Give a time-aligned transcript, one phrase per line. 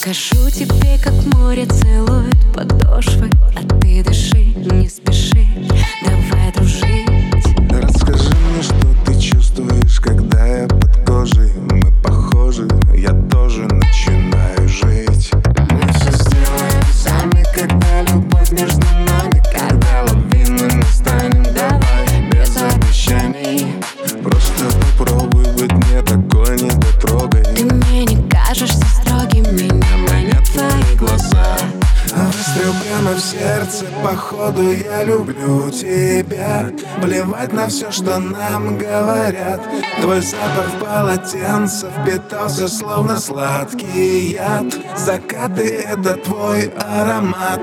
[0.00, 5.46] Покажу тебе, как море целует подошвы А ты дыши, не спеши,
[6.02, 7.06] давай дружить.
[7.70, 11.52] Расскажи мне, что ты чувствуешь, когда я под кожей.
[11.70, 12.66] Мы похожи,
[12.96, 15.32] я тоже начинаю жить.
[15.34, 18.89] Мы все сделаем сами, когда любовь между
[34.02, 36.70] походу я люблю тебя.
[37.02, 39.60] Плевать на все, что нам говорят.
[40.00, 44.64] Твой запах полотенца впитался, словно сладкий яд.
[44.96, 47.60] Закаты— это твой аромат.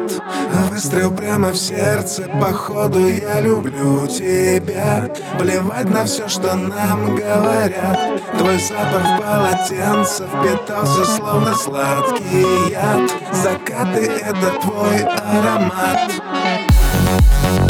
[0.69, 5.09] Выстрел прямо в сердце, походу я люблю тебя.
[5.39, 8.21] Плевать на все, что нам говорят.
[8.37, 13.11] Твой запах полотенца впитался, словно сладкий яд.
[13.33, 17.66] Закаты— это твой аромат Меня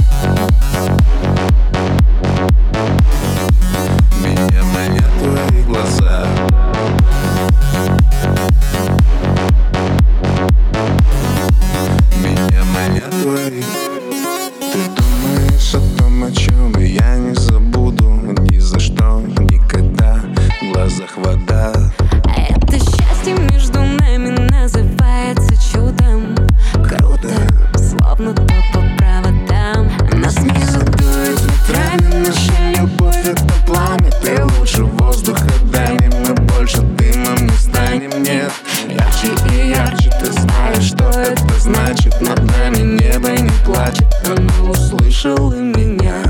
[38.28, 38.52] нет
[38.90, 45.54] Ярче и ярче, ты знаешь, что это значит Над нами небо не плачет, оно услышало
[45.54, 46.24] меня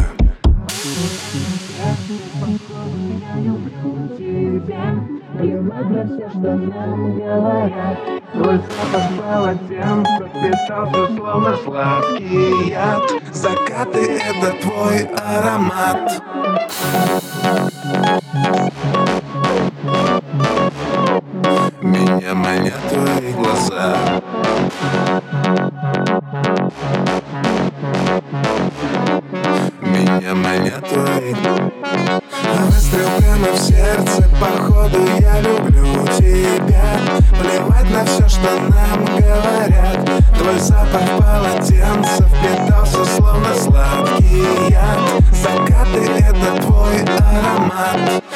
[5.37, 7.97] Плевать на все, что нам говорят
[8.33, 16.21] Твой запах полотенца впитался, словно сладкий яд Закаты— это твой аромат
[22.37, 23.97] манят твои глаза.
[29.81, 31.33] Меня манят твои
[32.65, 36.99] Выстрел прямо в сердце, походу я люблю тебя.
[37.39, 40.05] Плевать на все, что нам говорят.
[40.37, 44.99] Твой запах полотенца впитался, словно сладкий яд.
[45.31, 48.26] Закаты— это твой аромат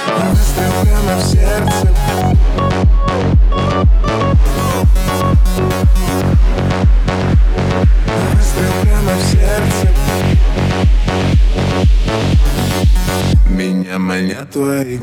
[14.21, 14.99] Меня твои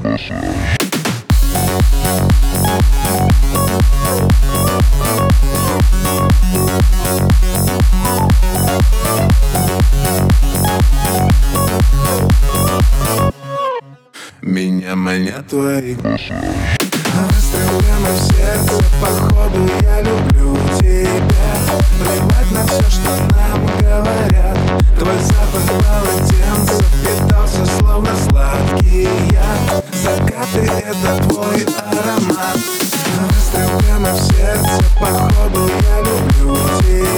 [14.41, 21.19] Меня манят твои Выстрел прямо в сердце, походу я люблю тебя.
[21.99, 24.59] Плевать на все, что нам говорят.
[24.97, 25.38] Твой
[34.09, 37.09] прямо в сердце, походу я люблю тебя.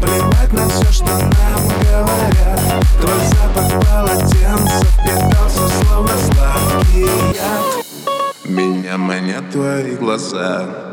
[0.00, 2.84] Плевать на все, что нам говорят.
[3.00, 7.84] Твой запах полотенца впитался, словно сладкий яд.
[8.44, 10.89] Меня манят твои глаза